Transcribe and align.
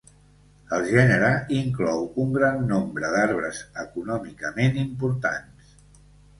El 0.77 0.85
gènere 0.93 1.29
inclou 1.57 2.01
un 2.25 2.33
gran 2.39 2.59
nombre 2.73 3.13
d'arbres 3.19 3.63
econòmicament 3.87 4.83
importants. 4.89 5.81